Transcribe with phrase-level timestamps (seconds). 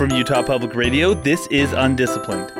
[0.00, 2.50] From Utah Public Radio, this is Undisciplined.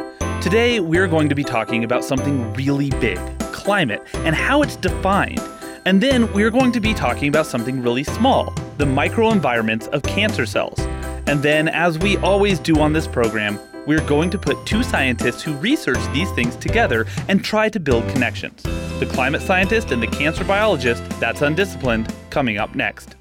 [0.42, 5.40] Today, we're going to be talking about something really big climate and how it's defined.
[5.86, 10.44] And then we're going to be talking about something really small the microenvironments of cancer
[10.44, 10.78] cells.
[11.26, 15.40] And then, as we always do on this program, we're going to put two scientists
[15.40, 18.62] who research these things together and try to build connections.
[19.00, 23.16] The climate scientist and the cancer biologist, that's Undisciplined, coming up next.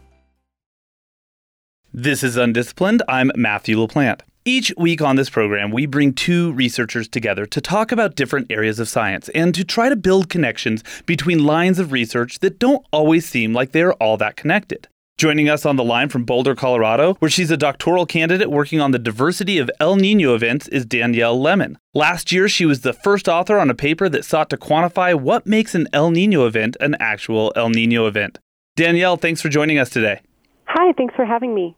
[1.93, 3.01] This is Undisciplined.
[3.09, 4.21] I'm Matthew LaPlante.
[4.45, 8.79] Each week on this program, we bring two researchers together to talk about different areas
[8.79, 13.27] of science and to try to build connections between lines of research that don't always
[13.27, 14.87] seem like they're all that connected.
[15.17, 18.91] Joining us on the line from Boulder, Colorado, where she's a doctoral candidate working on
[18.91, 21.75] the diversity of El Nino events, is Danielle Lemmon.
[21.95, 25.47] Last year, she was the first author on a paper that sought to quantify what
[25.47, 28.37] makes an El Nino event an actual El Nino event.
[28.75, 30.21] Danielle, thanks for joining us today.
[30.69, 31.75] Hi, thanks for having me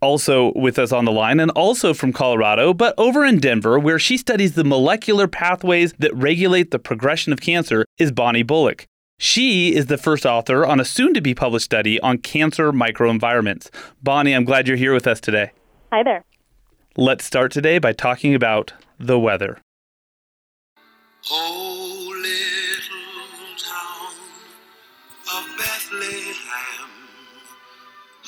[0.00, 3.98] also with us on the line and also from Colorado, but over in Denver, where
[3.98, 8.86] she studies the molecular pathways that regulate the progression of cancer, is Bonnie Bullock.
[9.18, 13.68] She is the first author on a soon to be published study on cancer microenvironments.
[14.02, 15.50] Bonnie, I'm glad you're here with us today.
[15.92, 16.24] Hi there.
[16.96, 19.58] Let's start today by talking about the weather.
[21.30, 21.59] Oh,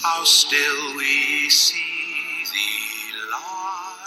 [0.02, 1.76] how still we see
[2.52, 3.98] thee lie.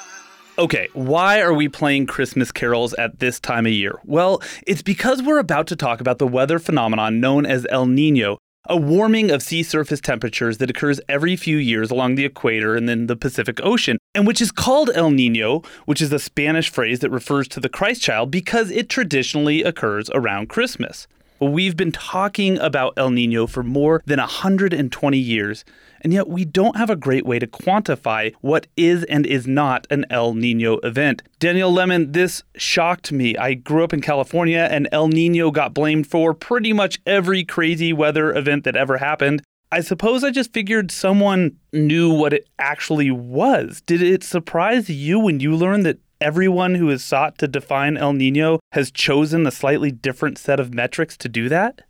[0.59, 3.99] Okay, why are we playing Christmas carols at this time of year?
[4.03, 8.39] Well, it's because we're about to talk about the weather phenomenon known as El Nino,
[8.67, 12.89] a warming of sea surface temperatures that occurs every few years along the equator and
[12.89, 16.99] then the Pacific Ocean, and which is called El Nino, which is a Spanish phrase
[16.99, 21.07] that refers to the Christ child because it traditionally occurs around Christmas.
[21.41, 25.65] We've been talking about El Nino for more than 120 years,
[25.99, 29.85] and yet we don't have a great way to quantify what is and is not
[29.89, 31.23] an El Nino event.
[31.39, 33.35] Danielle Lemmon, this shocked me.
[33.35, 37.91] I grew up in California, and El Nino got blamed for pretty much every crazy
[37.91, 39.41] weather event that ever happened.
[39.73, 43.81] I suppose I just figured someone knew what it actually was.
[43.81, 48.13] Did it surprise you when you learned that everyone who has sought to define El
[48.13, 51.81] Nino has chosen a slightly different set of metrics to do that?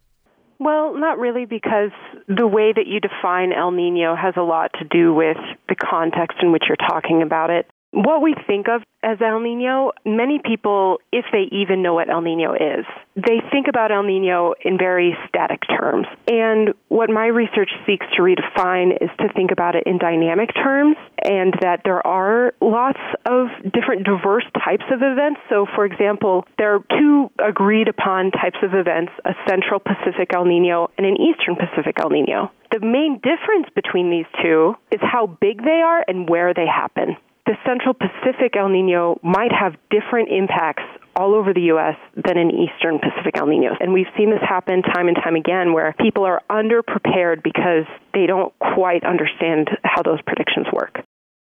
[0.60, 1.92] Well, not really, because
[2.28, 5.38] the way that you define El Nino has a lot to do with
[5.68, 7.70] the context in which you're talking about it.
[7.96, 12.20] What we think of as El Nino, many people, if they even know what El
[12.20, 12.84] Nino is,
[13.16, 16.06] they think about El Nino in very static terms.
[16.28, 20.98] And what my research seeks to redefine is to think about it in dynamic terms
[21.24, 25.40] and that there are lots of different diverse types of events.
[25.48, 30.44] So, for example, there are two agreed upon types of events a Central Pacific El
[30.44, 32.52] Nino and an Eastern Pacific El Nino.
[32.74, 37.16] The main difference between these two is how big they are and where they happen
[37.46, 40.84] the Central Pacific El Nino might have different impacts
[41.16, 41.96] all over the U.S.
[42.16, 43.72] than an Eastern Pacific El Nino.
[43.80, 48.26] And we've seen this happen time and time again where people are underprepared because they
[48.26, 51.00] don't quite understand how those predictions work.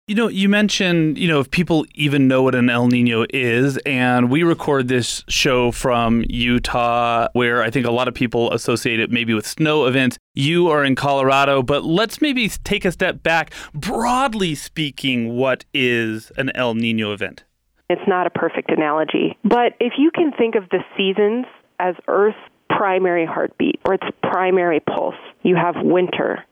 [0.08, 3.78] You know, you mentioned, you know, if people even know what an El Nino is,
[3.88, 9.00] and we record this show from Utah, where I think a lot of people associate
[9.00, 10.20] it maybe with snow events.
[10.36, 13.52] You are in Colorado, but let's maybe take a step back.
[13.74, 17.44] Broadly speaking, what is an El Nino event?
[17.90, 21.48] It's not a perfect analogy, but if you can think of the seasons
[21.80, 22.38] as Earth's
[22.70, 26.44] primary heartbeat or its primary pulse, you have winter,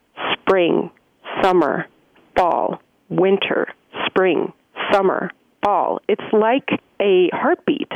[0.41, 0.89] spring,
[1.43, 1.85] summer,
[2.35, 2.81] fall
[3.15, 3.67] winter,
[4.05, 4.53] spring,
[4.91, 5.31] summer,
[5.63, 5.99] fall.
[6.07, 6.69] It's like
[7.01, 7.91] a heartbeat.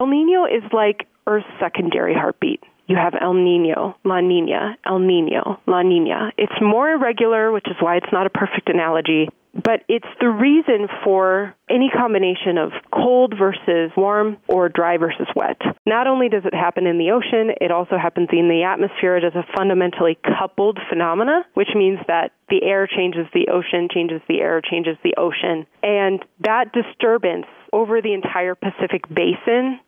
[0.00, 2.62] El Nino is like Earth's secondary heartbeat.
[2.86, 6.32] You have El Nino, La Nina, El Nino, La Nina.
[6.38, 9.28] It's more irregular, which is why it's not a perfect analogy
[9.62, 15.60] but it's the reason for any combination of cold versus warm or dry versus wet.
[15.86, 19.16] Not only does it happen in the ocean, it also happens in the atmosphere.
[19.16, 24.20] It is a fundamentally coupled phenomena, which means that the air changes the ocean, changes
[24.28, 25.66] the air, changes the ocean.
[25.82, 29.80] And that disturbance over the entire Pacific basin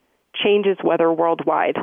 [0.42, 1.76] changes weather worldwide.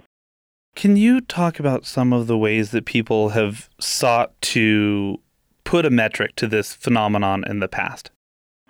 [0.75, 5.19] Can you talk about some of the ways that people have sought to
[5.65, 8.11] put a metric to this phenomenon in the past?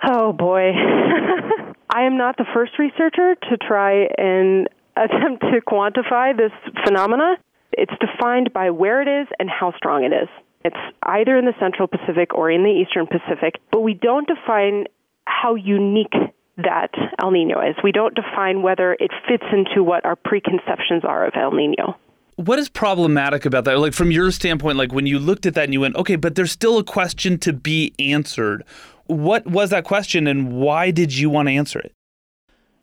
[0.04, 0.72] Oh, boy.
[1.94, 6.52] I am not the first researcher to try and attempt to quantify this
[6.84, 7.36] phenomena.
[7.74, 10.30] It's defined by where it is and how strong it is.
[10.64, 14.86] It's either in the Central Pacific or in the Eastern Pacific, but we don't define
[15.26, 16.14] how unique
[16.58, 17.76] that El Nino is.
[17.84, 21.98] We don't define whether it fits into what our preconceptions are of El Nino.
[22.36, 23.80] What is problematic about that?
[23.80, 26.36] Like from your standpoint, like when you looked at that and you went, okay, but
[26.36, 28.64] there's still a question to be answered.
[29.06, 31.94] What was that question and why did you want to answer it?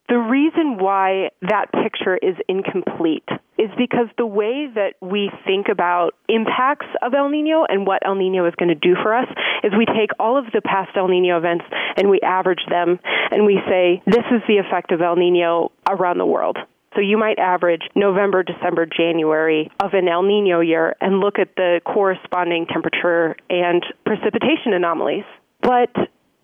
[0.09, 3.27] The reason why that picture is incomplete
[3.57, 8.17] is because the way that we think about impacts of El Nino and what El
[8.17, 9.29] Nino is going to do for us
[9.63, 11.65] is we take all of the past El Nino events
[11.97, 12.99] and we average them
[13.31, 16.59] and we say, this is the effect of El Nino around the world.
[16.95, 21.57] So you might average November, December, January of an El Nino year and look at
[21.57, 25.25] the corresponding temperature and precipitation anomalies.
[25.63, 25.91] But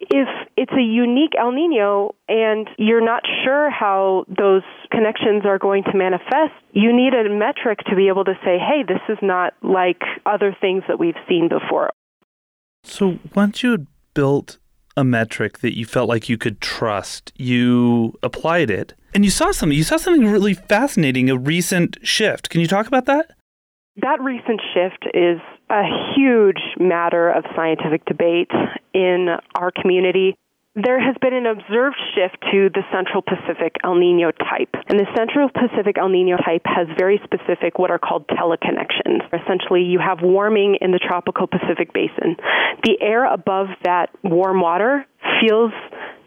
[0.00, 5.84] if it's a unique El Nino and you're not sure how those connections are going
[5.84, 9.54] to manifest, you need a metric to be able to say, hey, this is not
[9.62, 11.90] like other things that we've seen before.
[12.84, 14.58] So once you had built
[14.96, 19.50] a metric that you felt like you could trust, you applied it, and you saw
[19.50, 19.76] something.
[19.76, 22.50] You saw something really fascinating, a recent shift.
[22.50, 23.32] Can you talk about that?
[23.96, 25.82] That recent shift is a
[26.14, 28.52] huge matter of scientific debate
[28.94, 29.26] in
[29.56, 30.36] our community.
[30.76, 34.70] There has been an observed shift to the Central Pacific El Nino type.
[34.86, 39.26] And the Central Pacific El Nino type has very specific, what are called teleconnections.
[39.34, 42.36] Essentially, you have warming in the tropical Pacific basin.
[42.84, 45.04] The air above that warm water
[45.40, 45.72] feels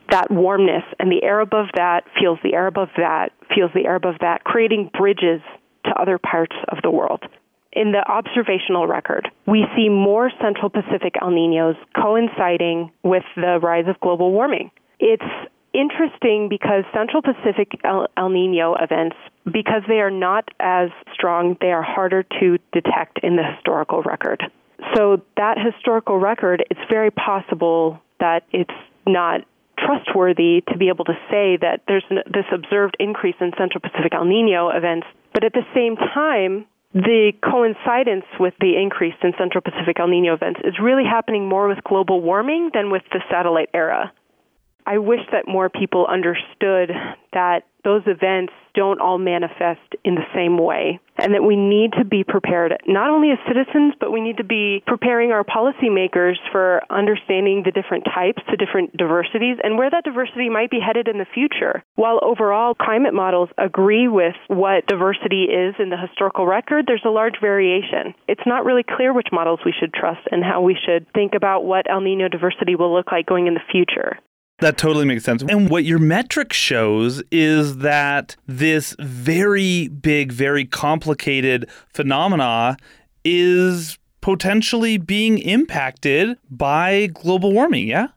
[0.09, 3.95] that warmness, and the air above that feels the air above that, feels the air
[3.95, 5.41] above that, creating bridges
[5.85, 7.23] to other parts of the world
[7.73, 13.85] in the observational record, we see more Central Pacific El Ninos coinciding with the rise
[13.87, 14.71] of global warming.
[14.99, 15.23] It's
[15.73, 19.15] interesting because Central Pacific El, El, Nino events,
[19.45, 24.43] because they are not as strong, they are harder to detect in the historical record.
[24.95, 28.69] So, that historical record, it's very possible that it's
[29.07, 29.41] not
[29.85, 34.25] trustworthy to be able to say that there's this observed increase in Central Pacific El
[34.25, 35.07] Nino events.
[35.33, 40.33] But at the same time, the coincidence with the increase in Central Pacific El Nino
[40.33, 44.11] events is really happening more with global warming than with the satellite era.
[44.91, 46.91] I wish that more people understood
[47.31, 52.03] that those events don't all manifest in the same way and that we need to
[52.03, 56.81] be prepared not only as citizens but we need to be preparing our policymakers for
[56.89, 61.19] understanding the different types the different diversities and where that diversity might be headed in
[61.19, 61.81] the future.
[61.95, 67.15] While overall climate models agree with what diversity is in the historical record there's a
[67.15, 68.13] large variation.
[68.27, 71.63] It's not really clear which models we should trust and how we should think about
[71.63, 74.19] what el nino diversity will look like going in the future
[74.61, 75.43] that totally makes sense.
[75.43, 82.77] And what your metric shows is that this very big, very complicated phenomena
[83.25, 88.07] is potentially being impacted by global warming, yeah?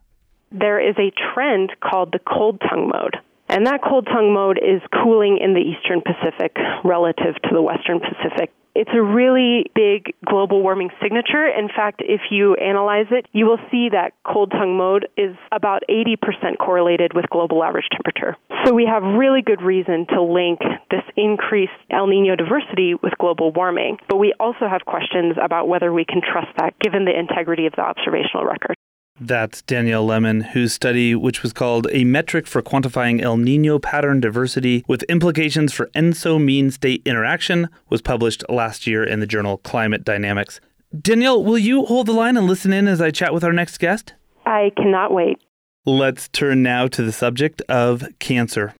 [0.53, 3.17] There is a trend called the cold tongue mode.
[3.55, 8.01] And that cold tongue mode is cooling in the eastern Pacific relative to the western
[8.01, 8.51] Pacific.
[8.75, 11.47] It's a really big global warming signature.
[11.47, 15.85] In fact, if you analyze it, you will see that cold tongue mode is about
[15.89, 18.37] 80% correlated with global average temperature.
[18.67, 20.59] So we have really good reason to link
[20.91, 23.99] this increased El Nino diversity with global warming.
[24.09, 27.75] But we also have questions about whether we can trust that given the integrity of
[27.77, 28.75] the observational record.
[29.21, 34.19] That's Danielle Lemmon, whose study, which was called A Metric for Quantifying El Nino Pattern
[34.19, 39.59] Diversity with Implications for ENSO Mean State Interaction, was published last year in the journal
[39.59, 40.61] Climate Dynamics.
[41.01, 43.79] Danielle, will you hold the line and listen in as I chat with our next
[43.79, 44.15] guest?
[44.47, 45.39] I cannot wait.
[45.87, 48.75] Let's turn now to the subject of cancer.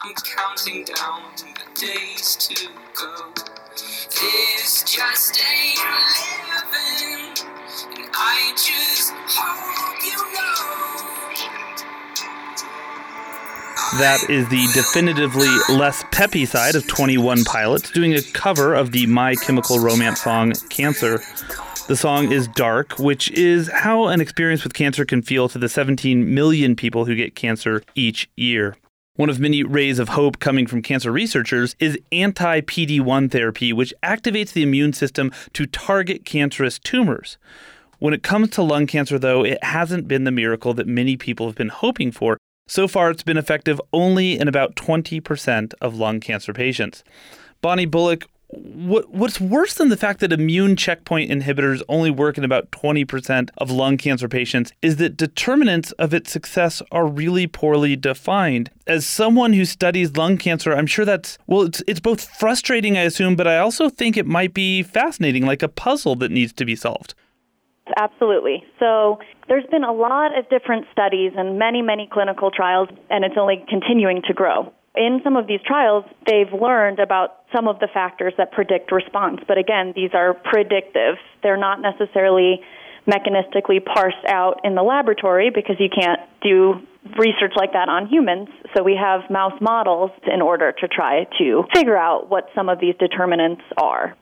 [0.00, 3.32] I'm counting down the days to go.
[3.74, 5.80] This just ain't
[7.34, 7.47] living.
[8.30, 10.58] I just hope you know.
[13.98, 19.06] That is the definitively less peppy side of 21 Pilots doing a cover of the
[19.06, 21.20] My Chemical Romance song Cancer.
[21.86, 25.70] The song is dark, which is how an experience with cancer can feel to the
[25.70, 28.76] 17 million people who get cancer each year.
[29.14, 33.72] One of many rays of hope coming from cancer researchers is anti PD 1 therapy,
[33.72, 37.38] which activates the immune system to target cancerous tumors.
[37.98, 41.46] When it comes to lung cancer, though, it hasn't been the miracle that many people
[41.46, 42.38] have been hoping for.
[42.68, 47.02] So far, it's been effective only in about 20% of lung cancer patients.
[47.60, 52.44] Bonnie Bullock, what, what's worse than the fact that immune checkpoint inhibitors only work in
[52.44, 57.96] about 20% of lung cancer patients is that determinants of its success are really poorly
[57.96, 58.70] defined.
[58.86, 63.02] As someone who studies lung cancer, I'm sure that's, well, it's, it's both frustrating, I
[63.02, 66.64] assume, but I also think it might be fascinating, like a puzzle that needs to
[66.64, 67.14] be solved.
[67.96, 68.64] Absolutely.
[68.78, 69.18] So
[69.48, 73.64] there's been a lot of different studies and many, many clinical trials, and it's only
[73.68, 74.72] continuing to grow.
[74.98, 79.40] in some of these trials, they've learned about some of the factors that predict response.
[79.46, 81.16] But again, these are predictive.
[81.42, 82.60] They're not necessarily
[83.06, 86.74] mechanistically parsed out in the laboratory because you can't do
[87.18, 88.48] research like that on humans.
[88.76, 92.80] So we have mouse models in order to try to figure out what some of
[92.80, 94.14] these determinants are.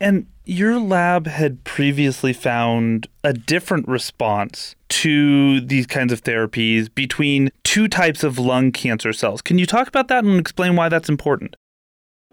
[0.00, 7.50] And your lab had previously found a different response to these kinds of therapies between
[7.64, 9.42] two types of lung cancer cells.
[9.42, 11.56] Can you talk about that and explain why that's important?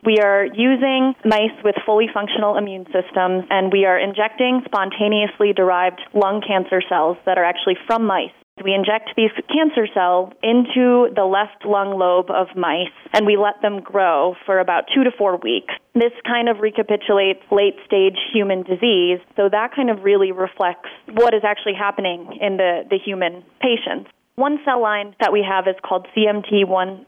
[0.05, 6.01] We are using mice with fully functional immune systems, and we are injecting spontaneously derived
[6.13, 8.31] lung cancer cells that are actually from mice.
[8.63, 13.61] We inject these cancer cells into the left lung lobe of mice and we let
[13.61, 15.73] them grow for about two to four weeks.
[15.95, 21.33] This kind of recapitulates late stage human disease, so that kind of really reflects what
[21.33, 24.09] is actually happening in the, the human patients.
[24.35, 27.05] One cell line that we have is called CMT167,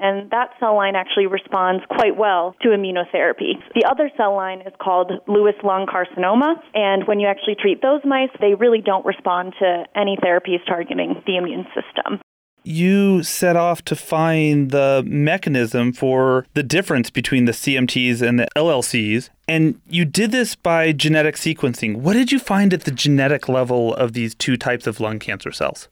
[0.00, 3.60] and that cell line actually responds quite well to immunotherapy.
[3.74, 8.00] The other cell line is called Lewis lung carcinoma, and when you actually treat those
[8.02, 12.20] mice, they really don't respond to any therapies targeting the immune system
[12.64, 18.48] you set off to find the mechanism for the difference between the CMTs and the
[18.54, 19.30] LLCs.
[19.48, 21.96] And you did this by genetic sequencing.
[21.96, 25.50] What did you find at the genetic level of these two types of lung cancer
[25.50, 25.88] cells?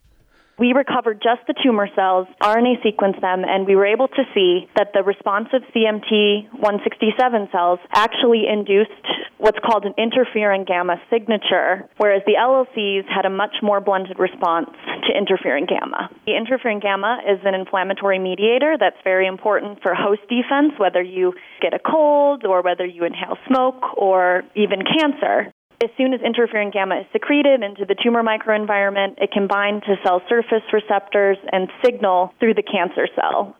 [0.59, 4.67] We recovered just the tumor cells, RNA sequenced them, and we were able to see
[4.75, 8.91] that the responsive CMT 167 cells actually induced
[9.37, 14.71] what's called an interferon gamma signature, whereas the LLCs had a much more blunted response
[15.05, 16.09] to interferon gamma.
[16.25, 21.35] The interferon gamma is an inflammatory mediator that's very important for host defense, whether you
[21.61, 25.53] get a cold or whether you inhale smoke or even cancer.
[25.85, 29.97] As soon as interferon gamma is secreted into the tumor microenvironment, it can bind to
[30.03, 33.55] cell surface receptors and signal through the cancer cell.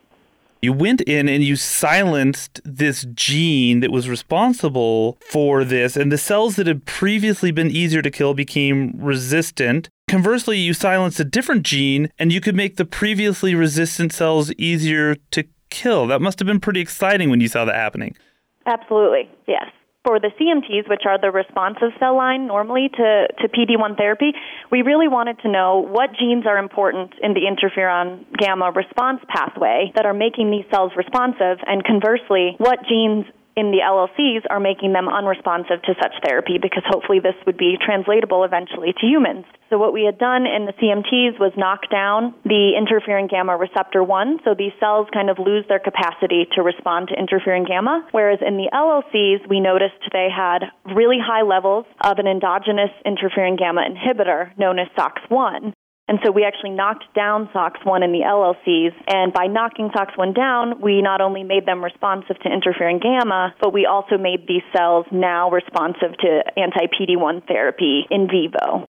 [0.63, 6.17] You went in and you silenced this gene that was responsible for this, and the
[6.17, 9.91] cells that had previously been easier to kill became resistant.
[10.09, 15.17] Conversely, you silenced a different gene, and you could make the previously resistant cells easier
[15.33, 16.07] to kill.
[16.07, 18.17] That must have been pretty exciting when you saw that happening.
[18.65, 19.67] Absolutely, yes
[20.07, 24.33] for the CMTs, which are the responsive cell line normally to, to PD1 therapy,
[24.71, 29.91] we really wanted to know what genes are important in the interferon gamma response pathway
[29.97, 34.93] that are making these cells responsive, and conversely, what genes in the LLCs are making
[34.93, 39.47] them unresponsive to such therapy because hopefully this would be translatable eventually to humans.
[39.71, 44.05] So what we had done in the CMTs was knock down the interferon gamma receptor
[44.05, 48.39] 1, so these cells kind of lose their capacity to respond to interferon gamma, whereas
[48.47, 53.83] in the LLCs we noticed they had really high levels of an endogenous interferon gamma
[53.89, 55.73] inhibitor known as SOCS1.
[56.09, 58.95] And so we actually knocked down SOCS1 in the LLCs.
[59.09, 63.73] And by knocking SOCS1 down, we not only made them responsive to interferon gamma, but
[63.73, 68.87] we also made these cells now responsive to anti PD1 therapy in vivo.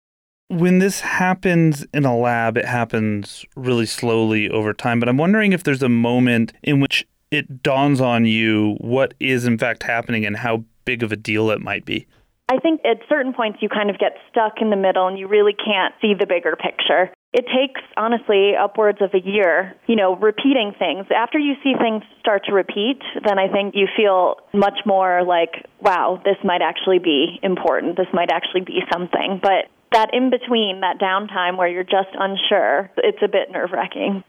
[0.50, 5.00] When this happens in a lab, it happens really slowly over time.
[5.00, 9.46] But I'm wondering if there's a moment in which it dawns on you what is
[9.46, 12.08] in fact happening and how big of a deal it might be.
[12.50, 15.27] I think at certain points you kind of get stuck in the middle and you
[15.27, 17.09] really can't see the bigger picture.
[17.33, 21.07] It takes, honestly, upwards of a year, you know, repeating things.
[21.09, 25.65] After you see things start to repeat, then I think you feel much more like,
[25.81, 27.97] wow, this might actually be important.
[27.97, 29.39] This might actually be something.
[29.41, 34.23] But that in between, that downtime where you're just unsure, it's a bit nerve wracking.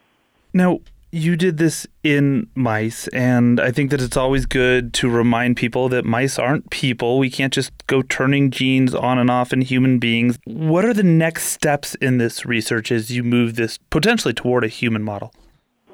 [0.55, 0.79] Now,
[1.15, 5.89] you did this in mice, and I think that it's always good to remind people
[5.91, 7.21] that mice aren't people.
[7.21, 10.41] We can't just go turning genes on and off in human beings.
[10.45, 14.69] What are the next steps in this research as you move this potentially toward a
[14.69, 15.33] human model?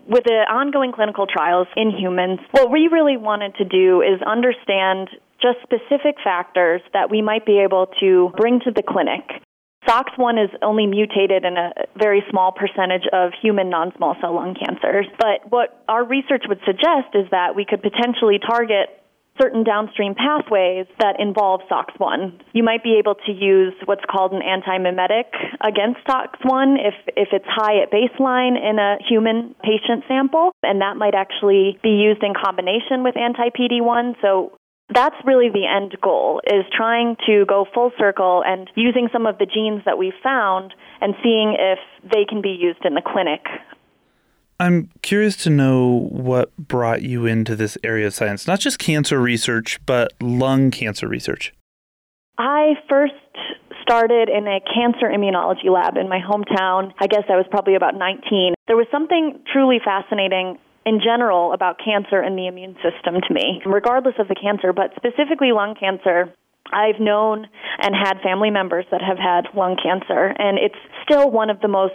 [0.08, 5.10] With the ongoing clinical trials in humans, what we really wanted to do is understand
[5.42, 9.42] just specific factors that we might be able to bring to the clinic
[9.90, 14.54] SOCS1 is only mutated in a very small percentage of human non small cell lung
[14.54, 15.06] cancers.
[15.18, 19.02] But what our research would suggest is that we could potentially target
[19.40, 22.40] certain downstream pathways that involve SOCS1.
[22.52, 27.48] You might be able to use what's called an antimimetic against SOX1 if, if it's
[27.48, 32.34] high at baseline in a human patient sample, and that might actually be used in
[32.34, 34.14] combination with anti PD1.
[34.22, 34.52] So
[34.92, 39.38] that's really the end goal is trying to go full circle and using some of
[39.38, 41.78] the genes that we've found and seeing if
[42.10, 43.42] they can be used in the clinic
[44.60, 49.18] I'm curious to know what brought you into this area of science, not just cancer
[49.18, 51.54] research, but lung cancer research.
[52.36, 53.14] I first
[53.80, 56.92] started in a cancer immunology lab in my hometown.
[57.00, 58.52] I guess I was probably about 19.
[58.66, 63.60] There was something truly fascinating in general about cancer and the immune system to me,
[63.66, 66.32] regardless of the cancer, but specifically lung cancer.
[66.72, 67.48] I've known
[67.82, 71.68] and had family members that have had lung cancer, and it's still one of the
[71.68, 71.94] most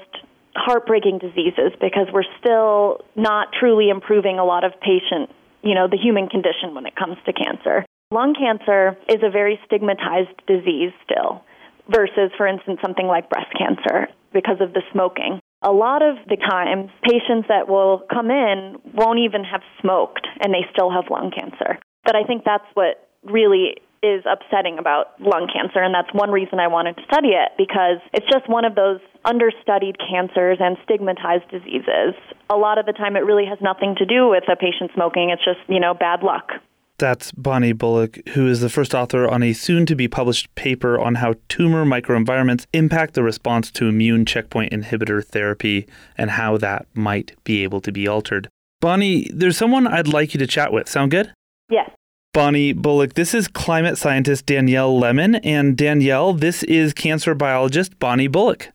[0.56, 5.30] heartbreaking diseases because we're still not truly improving a lot of patient,
[5.64, 7.86] you know, the human condition when it comes to cancer.
[8.12, 11.44] Lung cancer is a very stigmatized disease still
[11.90, 15.40] versus, for instance, something like breast cancer because of the smoking.
[15.62, 20.54] A lot of the times, patients that will come in won't even have smoked and
[20.54, 21.80] they still have lung cancer.
[22.04, 26.60] But I think that's what really is upsetting about lung cancer, and that's one reason
[26.60, 31.50] I wanted to study it because it's just one of those understudied cancers and stigmatized
[31.50, 32.14] diseases.
[32.50, 35.32] A lot of the time, it really has nothing to do with a patient smoking,
[35.32, 36.62] it's just, you know, bad luck.
[36.98, 40.98] That's Bonnie Bullock, who is the first author on a soon to be published paper
[40.98, 45.88] on how tumor microenvironments impact the response to immune checkpoint inhibitor therapy
[46.18, 48.48] and how that might be able to be altered.
[48.80, 50.88] Bonnie, there's someone I'd like you to chat with.
[50.88, 51.34] Sound good?
[51.70, 51.90] Yes.
[52.34, 53.16] Bonnie Bullock.
[53.16, 55.40] This is climate scientist Danielle Lemmon.
[55.44, 58.72] And Danielle, this is cancer biologist Bonnie Bullock.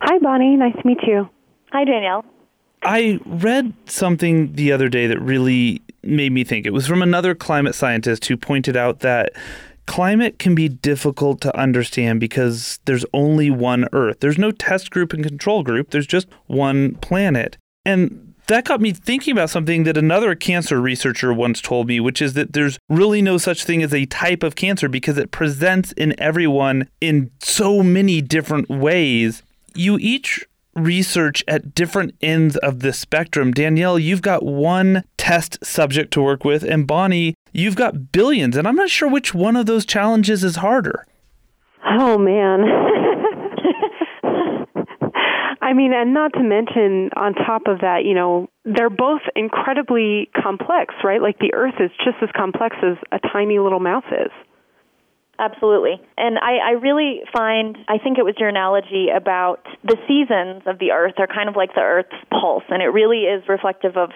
[0.00, 0.56] Hi, Bonnie.
[0.56, 1.28] Nice to meet you.
[1.72, 2.24] Hi, Danielle.
[2.82, 6.66] I read something the other day that really made me think.
[6.66, 9.32] It was from another climate scientist who pointed out that
[9.86, 14.18] climate can be difficult to understand because there's only one Earth.
[14.20, 17.56] There's no test group and control group, there's just one planet.
[17.84, 22.20] And that got me thinking about something that another cancer researcher once told me, which
[22.20, 25.92] is that there's really no such thing as a type of cancer because it presents
[25.92, 29.42] in everyone in so many different ways.
[29.74, 33.52] You each research at different ends of the spectrum.
[33.52, 38.56] Danielle, you've got one test subject to work with, and Bonnie, you've got billions.
[38.56, 41.06] And I'm not sure which one of those challenges is harder.
[41.84, 42.64] Oh, man.
[45.62, 50.28] I mean, and not to mention, on top of that, you know, they're both incredibly
[50.42, 51.22] complex, right?
[51.22, 54.30] Like the Earth is just as complex as a tiny little mouse is.
[55.42, 55.98] Absolutely.
[56.16, 60.78] And I, I really find, I think it was your analogy about the seasons of
[60.78, 64.10] the Earth are kind of like the Earth's pulse, and it really is reflective of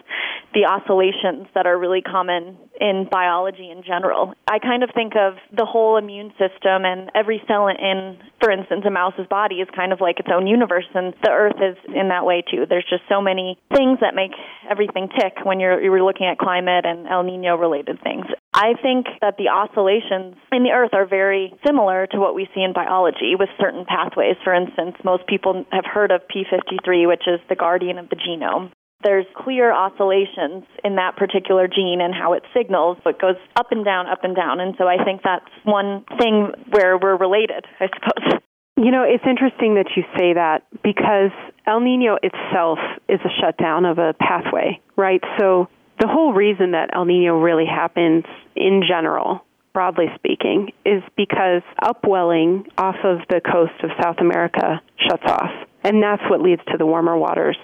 [0.55, 4.35] the oscillations that are really common in biology in general.
[4.47, 8.85] I kind of think of the whole immune system and every cell in, for instance,
[8.87, 12.07] a mouse's body is kind of like its own universe, and the Earth is in
[12.15, 12.71] that way too.
[12.71, 14.39] There's just so many things that make
[14.71, 18.27] everything tick when you're, you're looking at climate and El Nino related things.
[18.57, 22.63] I think that the oscillations in the Earth are very similar to what we see
[22.63, 24.37] in biology with certain pathways.
[24.43, 28.73] For instance, most people have heard of P53, which is the guardian of the genome
[29.05, 32.99] there's clear oscillations in that particular gene and how it signals.
[33.05, 34.59] It goes up and down, up and down.
[34.61, 38.41] And so I think that's one thing where we're related, I suppose.
[38.77, 41.31] You know, it's interesting that you say that because
[41.67, 45.23] El Nino itself is a shutdown of a pathway, right?
[45.39, 51.61] So the whole reason that El Nino really happens in general broadly speaking, is because
[51.83, 55.51] upwelling off of the coast of South America shuts off.
[55.85, 57.59] And that's what leads to the warmer waters.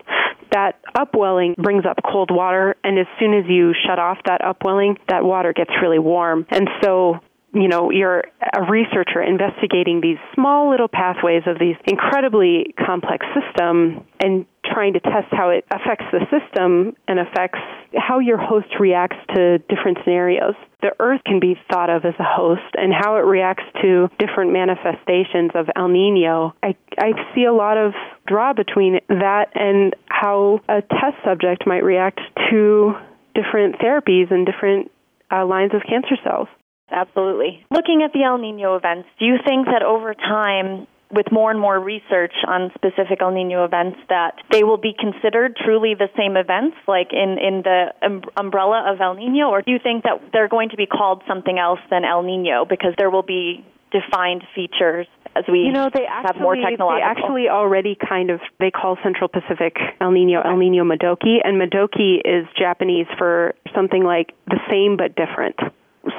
[0.50, 4.98] That upwelling brings up cold water, and as soon as you shut off that upwelling,
[5.08, 6.44] that water gets really warm.
[6.50, 7.20] And so
[7.54, 14.04] you know, you're a researcher investigating these small little pathways of these incredibly complex system
[14.20, 17.58] and trying to test how it affects the system and affects
[17.94, 20.54] how your host reacts to different scenarios.
[20.80, 24.52] The Earth can be thought of as a host, and how it reacts to different
[24.52, 26.54] manifestations of El Nino.
[26.62, 27.92] I, I see a lot of
[28.26, 32.94] draw between that and how a test subject might react to
[33.34, 34.90] different therapies and different
[35.30, 36.48] uh, lines of cancer cells.
[36.90, 37.64] Absolutely.
[37.70, 41.60] Looking at the El Nino events, do you think that over time, with more and
[41.60, 46.36] more research on specific El Nino events, that they will be considered truly the same
[46.36, 50.20] events, like in, in the um, umbrella of El Nino, or do you think that
[50.32, 54.42] they're going to be called something else than El Nino because there will be defined
[54.54, 56.96] features as we you know they actually have more technological.
[56.96, 61.60] they actually already kind of they call Central Pacific El Nino El Nino Modoki, and
[61.60, 65.56] Modoki is Japanese for something like the same but different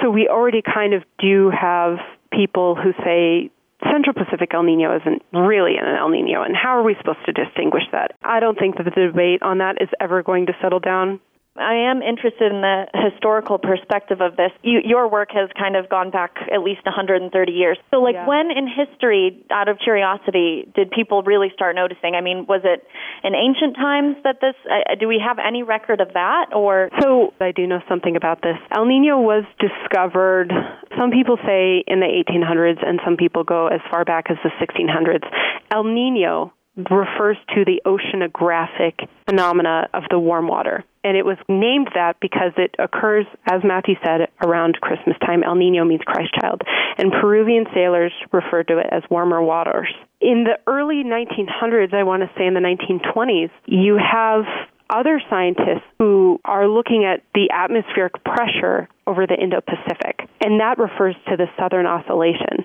[0.04, 1.98] so we already kind of do have
[2.32, 3.50] people who say
[3.92, 7.32] Central Pacific El Nino isn't really an El Nino, and how are we supposed to
[7.32, 8.12] distinguish that?
[8.22, 11.20] I don't think that the debate on that is ever going to settle down.
[11.56, 14.50] I am interested in the historical perspective of this.
[14.64, 17.78] You, your work has kind of gone back at least 130 years.
[17.92, 18.28] So, like, yeah.
[18.28, 22.16] when in history, out of curiosity, did people really start noticing?
[22.16, 22.82] I mean, was it
[23.24, 24.56] in ancient times that this?
[24.66, 26.56] Uh, do we have any record of that?
[26.56, 28.58] Or so I do know something about this.
[28.76, 30.52] El Nino was discovered.
[30.98, 34.50] Some people say in the 1800s, and some people go as far back as the
[34.58, 35.24] 1600s.
[35.72, 40.84] El Nino refers to the oceanographic phenomena of the warm water.
[41.04, 45.44] And it was named that because it occurs, as Matthew said, around Christmas time.
[45.44, 46.62] El Nino means Christ child.
[46.98, 49.90] And Peruvian sailors referred to it as warmer waters.
[50.22, 54.46] In the early 1900s, I want to say in the 1920s, you have
[54.90, 60.78] other scientists who are looking at the atmospheric pressure over the Indo Pacific, and that
[60.78, 62.64] refers to the Southern Oscillation.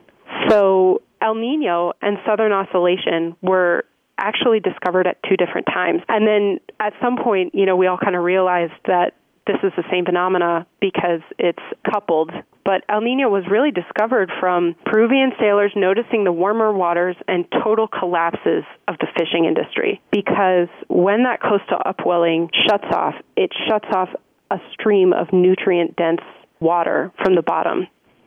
[0.48, 3.84] So El Nino and Southern Oscillation were
[4.18, 6.02] actually discovered at two different times.
[6.08, 9.14] And then at some point, you know, we all kind of realized that
[9.46, 12.30] this is the same phenomena because it's coupled.
[12.64, 17.88] But El Nino was really discovered from Peruvian sailors noticing the warmer waters and total
[17.88, 20.02] collapses of the fishing industry.
[20.12, 24.10] Because when that coastal upwelling shuts off, it shuts off
[24.50, 26.20] a stream of nutrient dense
[26.60, 27.86] water from the bottom.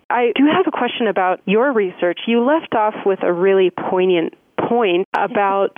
[0.10, 2.20] I do have a question about your research.
[2.28, 4.34] You left off with a really poignant
[4.68, 5.78] point about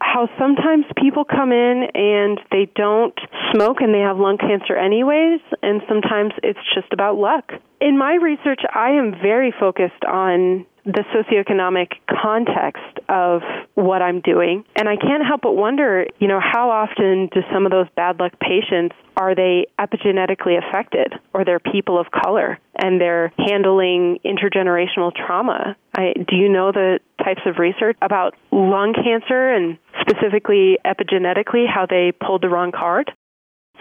[0.00, 3.18] how sometimes people come in and they don't
[3.52, 7.52] smoke and they have lung cancer anyways, and sometimes it's just about luck.
[7.80, 13.42] In my research, I am very focused on the socioeconomic context of
[13.74, 14.64] what I'm doing.
[14.76, 18.20] And I can't help but wonder, you know, how often do some of those bad
[18.20, 25.12] luck patients are they epigenetically affected or they're people of color and they're handling intergenerational
[25.14, 25.76] trauma?
[25.96, 31.86] I, do you know the types of research about lung cancer and specifically epigenetically how
[31.88, 33.12] they pulled the wrong card?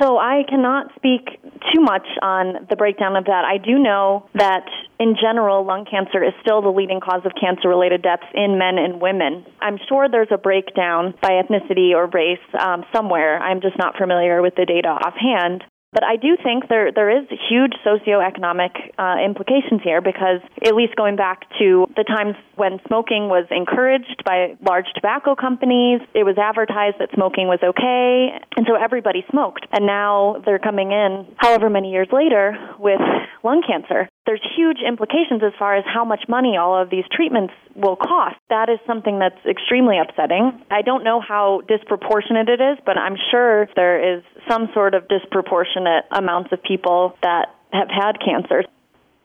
[0.02, 1.28] So I cannot speak
[1.72, 3.46] too much on the breakdown of that.
[3.46, 4.66] I do know that
[5.00, 8.80] in general, lung cancer is still the leading cause of cancer related deaths in men
[8.80, 9.46] and women.
[9.62, 13.38] I'm sure there's a breakdown by ethnicity or race um, somewhere.
[13.38, 15.64] I'm just not familiar with the data offhand.
[15.94, 20.96] But I do think there there is huge socioeconomic uh, implications here because at least
[20.96, 26.38] going back to the times when smoking was encouraged by large tobacco companies, it was
[26.38, 29.68] advertised that smoking was okay, and so everybody smoked.
[29.72, 33.02] And now they're coming in, however many years later, with
[33.44, 34.10] lung cancer.
[34.26, 38.38] There's huge implications as far as how much money all of these treatments will cost.
[38.50, 40.64] That is something that's extremely upsetting.
[40.72, 45.10] I don't know how disproportionate it is, but I'm sure there is some sort of
[45.10, 48.64] disproportionate amounts of people that have had cancer.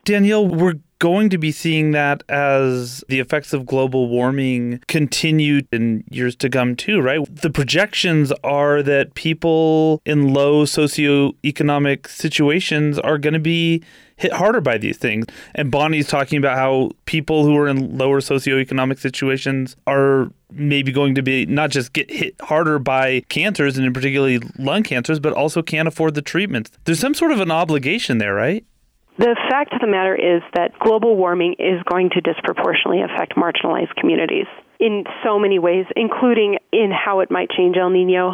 [0.03, 6.03] Danielle, we're going to be seeing that as the effects of global warming continue in
[6.11, 7.19] years to come too, right?
[7.33, 13.81] The projections are that people in low socioeconomic situations are going to be
[14.19, 15.25] hit harder by these things.
[15.55, 21.15] And Bonnie's talking about how people who are in lower socioeconomic situations are maybe going
[21.15, 25.33] to be not just get hit harder by cancers and in particularly lung cancers, but
[25.33, 26.71] also can't afford the treatments.
[26.83, 28.65] There's some sort of an obligation there, right?
[29.17, 33.95] The fact of the matter is that global warming is going to disproportionately affect marginalized
[33.95, 34.45] communities
[34.79, 38.33] in so many ways, including in how it might change El Nino.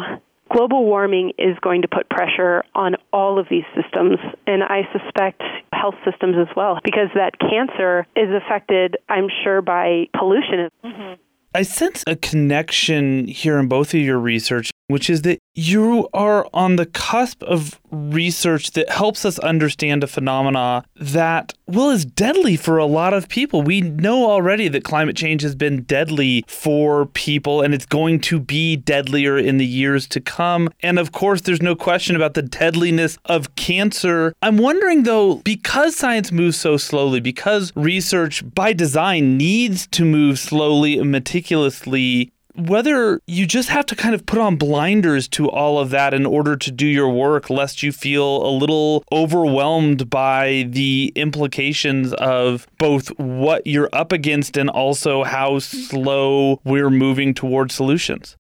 [0.52, 5.42] Global warming is going to put pressure on all of these systems, and I suspect
[5.72, 10.70] health systems as well, because that cancer is affected, I'm sure, by pollution.
[10.84, 11.14] Mm-hmm.
[11.54, 16.46] I sense a connection here in both of your research, which is that you are
[16.52, 22.56] on the cusp of research that helps us understand a phenomena that, well, is deadly
[22.56, 23.62] for a lot of people.
[23.62, 28.38] We know already that climate change has been deadly for people and it's going to
[28.38, 30.68] be deadlier in the years to come.
[30.80, 34.34] And of course, there's no question about the deadliness of cancer.
[34.42, 40.38] I'm wondering though, because science moves so slowly, because research by design needs to move
[40.38, 45.78] slowly and meticulously, whether you just have to kind of put on blinders to all
[45.78, 50.66] of that in order to do your work, lest you feel a little overwhelmed by
[50.68, 57.74] the implications of both what you're up against and also how slow we're moving towards
[57.74, 58.36] solutions.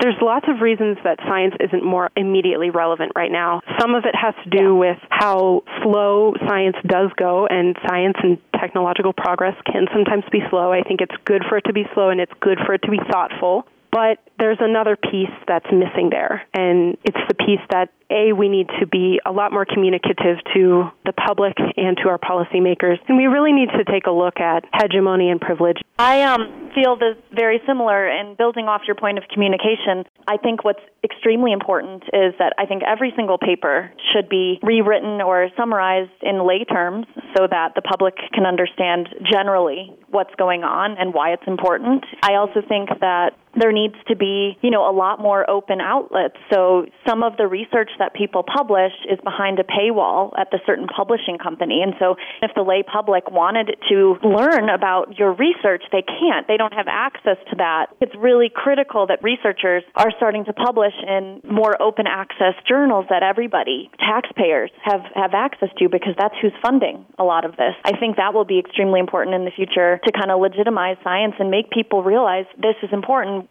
[0.00, 3.60] There's lots of reasons that science isn't more immediately relevant right now.
[3.80, 8.38] Some of it has to do with how slow science does go, and science and
[8.60, 10.72] technological progress can sometimes be slow.
[10.72, 12.90] I think it's good for it to be slow, and it's good for it to
[12.90, 13.66] be thoughtful.
[13.90, 18.68] But there's another piece that's missing there, and it's the piece that a we need
[18.80, 23.26] to be a lot more communicative to the public and to our policymakers, and we
[23.26, 25.78] really need to take a look at hegemony and privilege.
[25.98, 30.62] I um, feel this very similar, and building off your point of communication, I think
[30.62, 36.20] what's extremely important is that I think every single paper should be rewritten or summarized
[36.20, 41.32] in lay terms so that the public can understand generally what's going on and why
[41.32, 42.04] it's important.
[42.22, 46.36] I also think that there needs to be, you know, a lot more open outlets.
[46.52, 50.86] So some of the research that people publish is behind a paywall at the certain
[50.86, 51.80] publishing company.
[51.82, 56.46] And so if the lay public wanted to learn about your research, they can't.
[56.46, 57.86] They don't have access to that.
[58.00, 63.22] It's really critical that researchers are starting to publish in more open access journals that
[63.22, 67.74] everybody, taxpayers, have, have access to because that's who's funding a lot of this.
[67.84, 71.34] I think that will be extremely important in the future to kind of legitimize science
[71.38, 73.48] and make people realize this is important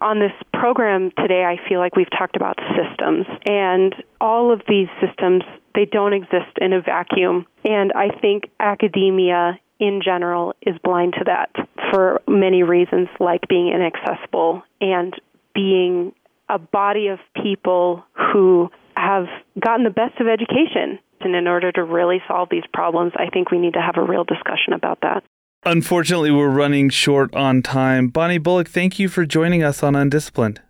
[0.00, 4.88] on this program today, I feel like we've talked about systems, and all of these
[5.00, 5.44] systems,
[5.76, 7.46] they don't exist in a vacuum.
[7.64, 11.50] And I think academia in general is blind to that
[11.90, 15.12] for many reasons, like being inaccessible and
[15.56, 16.12] being
[16.48, 19.26] a body of people who have
[19.58, 21.00] gotten the best of education.
[21.20, 24.06] And in order to really solve these problems, I think we need to have a
[24.06, 25.24] real discussion about that.
[25.64, 28.08] Unfortunately, we're running short on time.
[28.08, 30.60] Bonnie Bullock, thank you for joining us on Undisciplined.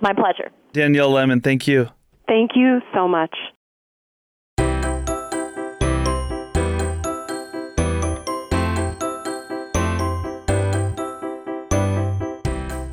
[0.00, 0.50] My pleasure.
[0.72, 1.88] Danielle Lemmon, thank you.
[2.26, 3.34] Thank you so much.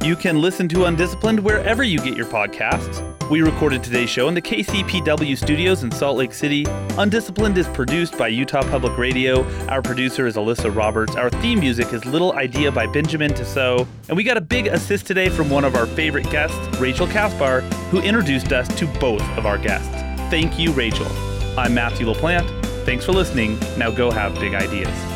[0.04, 3.00] You can listen to Undisciplined wherever you get your podcasts.
[3.30, 6.66] We recorded today's show in the KCPW studios in Salt Lake City.
[6.98, 9.46] Undisciplined is produced by Utah Public Radio.
[9.70, 11.16] Our producer is Alyssa Roberts.
[11.16, 13.88] Our theme music is Little Idea by Benjamin Tissot.
[14.10, 17.62] And we got a big assist today from one of our favorite guests, Rachel Kaspar,
[17.90, 19.96] who introduced us to both of our guests.
[20.30, 21.08] Thank you, Rachel.
[21.58, 22.50] I'm Matthew LaPlante.
[22.84, 23.58] Thanks for listening.
[23.78, 25.13] Now go have big ideas.